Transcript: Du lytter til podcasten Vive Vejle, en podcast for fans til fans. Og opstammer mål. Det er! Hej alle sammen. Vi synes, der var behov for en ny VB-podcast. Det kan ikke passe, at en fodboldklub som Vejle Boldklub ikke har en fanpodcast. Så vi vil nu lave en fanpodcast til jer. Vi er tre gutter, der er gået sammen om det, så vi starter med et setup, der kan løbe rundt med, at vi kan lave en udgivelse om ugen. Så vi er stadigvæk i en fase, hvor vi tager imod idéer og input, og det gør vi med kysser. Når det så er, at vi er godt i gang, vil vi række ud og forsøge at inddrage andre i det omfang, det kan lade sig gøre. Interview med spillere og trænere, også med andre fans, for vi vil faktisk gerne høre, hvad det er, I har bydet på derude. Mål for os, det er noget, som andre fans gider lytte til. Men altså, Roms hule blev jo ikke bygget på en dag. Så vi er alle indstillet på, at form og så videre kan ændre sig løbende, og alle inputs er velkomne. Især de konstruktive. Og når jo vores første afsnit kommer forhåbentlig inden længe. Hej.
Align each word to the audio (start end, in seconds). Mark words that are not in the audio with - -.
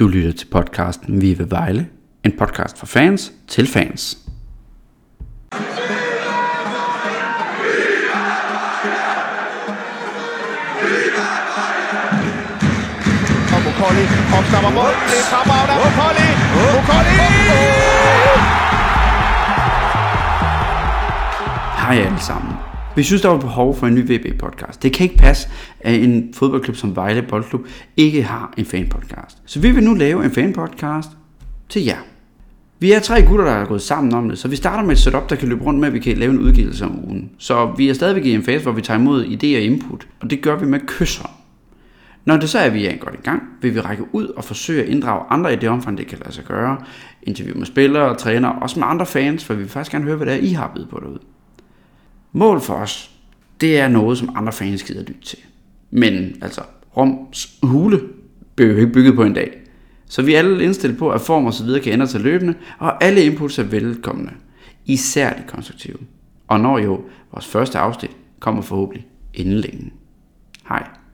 Du 0.00 0.08
lytter 0.08 0.32
til 0.32 0.46
podcasten 0.46 1.20
Vive 1.22 1.50
Vejle, 1.50 1.86
en 2.24 2.32
podcast 2.38 2.78
for 2.78 2.86
fans 2.86 3.32
til 3.48 3.66
fans. 3.66 4.18
Og 5.52 5.58
opstammer 14.38 14.70
mål. 14.70 14.92
Det 15.10 15.22
er! 17.10 17.50
Hej 21.86 21.96
alle 22.06 22.20
sammen. 22.20 22.69
Vi 22.96 23.02
synes, 23.02 23.22
der 23.22 23.28
var 23.28 23.38
behov 23.38 23.76
for 23.76 23.86
en 23.86 23.94
ny 23.94 24.10
VB-podcast. 24.10 24.82
Det 24.82 24.92
kan 24.92 25.04
ikke 25.04 25.16
passe, 25.16 25.48
at 25.80 25.94
en 25.94 26.34
fodboldklub 26.34 26.76
som 26.76 26.96
Vejle 26.96 27.22
Boldklub 27.22 27.66
ikke 27.96 28.22
har 28.22 28.54
en 28.56 28.64
fanpodcast. 28.64 29.38
Så 29.46 29.60
vi 29.60 29.70
vil 29.70 29.84
nu 29.84 29.94
lave 29.94 30.24
en 30.24 30.30
fanpodcast 30.30 31.08
til 31.68 31.84
jer. 31.84 31.98
Vi 32.78 32.92
er 32.92 33.00
tre 33.00 33.22
gutter, 33.22 33.44
der 33.44 33.52
er 33.52 33.64
gået 33.64 33.82
sammen 33.82 34.14
om 34.14 34.28
det, 34.28 34.38
så 34.38 34.48
vi 34.48 34.56
starter 34.56 34.84
med 34.84 34.92
et 34.92 34.98
setup, 34.98 35.30
der 35.30 35.36
kan 35.36 35.48
løbe 35.48 35.64
rundt 35.64 35.80
med, 35.80 35.88
at 35.88 35.94
vi 35.94 35.98
kan 35.98 36.16
lave 36.16 36.32
en 36.32 36.38
udgivelse 36.38 36.84
om 36.84 37.04
ugen. 37.04 37.30
Så 37.38 37.72
vi 37.76 37.88
er 37.88 37.94
stadigvæk 37.94 38.24
i 38.24 38.34
en 38.34 38.42
fase, 38.42 38.62
hvor 38.62 38.72
vi 38.72 38.82
tager 38.82 39.00
imod 39.00 39.24
idéer 39.24 39.56
og 39.56 39.62
input, 39.62 40.08
og 40.20 40.30
det 40.30 40.42
gør 40.42 40.56
vi 40.56 40.66
med 40.66 40.80
kysser. 40.86 41.30
Når 42.24 42.36
det 42.36 42.50
så 42.50 42.58
er, 42.58 42.62
at 42.62 42.74
vi 42.74 42.86
er 42.86 42.96
godt 42.96 43.14
i 43.14 43.22
gang, 43.22 43.42
vil 43.62 43.74
vi 43.74 43.80
række 43.80 44.04
ud 44.12 44.26
og 44.26 44.44
forsøge 44.44 44.82
at 44.82 44.88
inddrage 44.88 45.24
andre 45.30 45.52
i 45.52 45.56
det 45.56 45.68
omfang, 45.68 45.98
det 45.98 46.06
kan 46.06 46.18
lade 46.18 46.34
sig 46.34 46.44
gøre. 46.44 46.76
Interview 47.22 47.58
med 47.58 47.66
spillere 47.66 48.10
og 48.10 48.18
trænere, 48.18 48.52
også 48.62 48.78
med 48.78 48.88
andre 48.88 49.06
fans, 49.06 49.44
for 49.44 49.54
vi 49.54 49.60
vil 49.60 49.70
faktisk 49.70 49.92
gerne 49.92 50.04
høre, 50.04 50.16
hvad 50.16 50.26
det 50.26 50.34
er, 50.34 50.38
I 50.38 50.52
har 50.52 50.72
bydet 50.74 50.88
på 50.88 51.00
derude. 51.00 51.18
Mål 52.32 52.60
for 52.60 52.74
os, 52.74 53.10
det 53.60 53.78
er 53.78 53.88
noget, 53.88 54.18
som 54.18 54.32
andre 54.36 54.52
fans 54.52 54.82
gider 54.82 55.00
lytte 55.00 55.20
til. 55.20 55.38
Men 55.90 56.42
altså, 56.42 56.60
Roms 56.96 57.58
hule 57.62 58.00
blev 58.54 58.70
jo 58.70 58.76
ikke 58.76 58.92
bygget 58.92 59.14
på 59.14 59.22
en 59.22 59.34
dag. 59.34 59.60
Så 60.06 60.22
vi 60.22 60.34
er 60.34 60.38
alle 60.38 60.64
indstillet 60.64 60.98
på, 60.98 61.10
at 61.10 61.20
form 61.20 61.46
og 61.46 61.54
så 61.54 61.64
videre 61.64 61.80
kan 61.80 61.92
ændre 61.92 62.06
sig 62.06 62.20
løbende, 62.20 62.54
og 62.78 63.04
alle 63.04 63.24
inputs 63.24 63.58
er 63.58 63.62
velkomne. 63.62 64.30
Især 64.86 65.32
de 65.32 65.42
konstruktive. 65.46 65.98
Og 66.48 66.60
når 66.60 66.78
jo 66.78 67.00
vores 67.32 67.46
første 67.46 67.78
afsnit 67.78 68.10
kommer 68.40 68.62
forhåbentlig 68.62 69.06
inden 69.34 69.54
længe. 69.54 69.92
Hej. 70.68 70.99